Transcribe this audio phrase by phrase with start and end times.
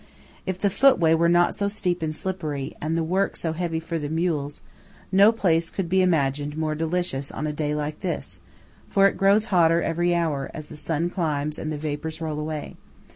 [0.47, 3.99] If the footway were not so steep and slippery, and the work so heavy for
[3.99, 4.63] the mules,
[5.11, 8.39] no place could be imagined more delicious on a day like this;
[8.89, 12.77] for it grows hotter every hour, as the sun climbs and the vapours roll away.